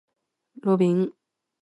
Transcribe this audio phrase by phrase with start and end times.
[0.63, 1.13] ロビン